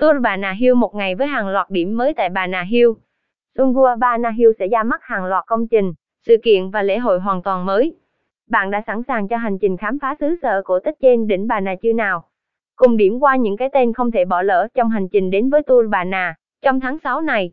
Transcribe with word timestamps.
Tour 0.00 0.16
Bà 0.22 0.36
Nà 0.36 0.52
Hills 0.52 0.76
một 0.76 0.94
ngày 0.94 1.14
với 1.14 1.26
hàng 1.26 1.48
loạt 1.48 1.70
điểm 1.70 1.96
mới 1.96 2.14
tại 2.14 2.28
Bà 2.28 2.46
Nà 2.46 2.62
Hills. 2.62 2.98
Sungua 3.58 3.96
Bà 3.98 4.18
Nà 4.18 4.30
Hills 4.30 4.58
sẽ 4.58 4.68
ra 4.68 4.82
mắt 4.82 5.00
hàng 5.02 5.24
loạt 5.24 5.44
công 5.46 5.68
trình, 5.68 5.92
sự 6.26 6.36
kiện 6.42 6.70
và 6.70 6.82
lễ 6.82 6.98
hội 6.98 7.20
hoàn 7.20 7.42
toàn 7.42 7.66
mới. 7.66 7.96
Bạn 8.50 8.70
đã 8.70 8.82
sẵn 8.86 9.02
sàng 9.08 9.28
cho 9.28 9.36
hành 9.36 9.58
trình 9.58 9.76
khám 9.76 9.98
phá 9.98 10.14
xứ 10.20 10.36
sở 10.42 10.62
cổ 10.64 10.80
tích 10.80 10.94
trên 11.00 11.26
đỉnh 11.26 11.46
Bà 11.46 11.60
Nà 11.60 11.74
chưa 11.82 11.92
nào? 11.92 12.24
Cùng 12.76 12.96
điểm 12.96 13.20
qua 13.20 13.36
những 13.36 13.56
cái 13.56 13.68
tên 13.72 13.92
không 13.92 14.10
thể 14.10 14.24
bỏ 14.24 14.42
lỡ 14.42 14.68
trong 14.74 14.90
hành 14.90 15.08
trình 15.08 15.30
đến 15.30 15.50
với 15.50 15.62
Tour 15.62 15.88
Bà 15.88 16.04
Nà 16.04 16.34
trong 16.62 16.80
tháng 16.80 16.98
6 17.04 17.20
này. 17.20 17.50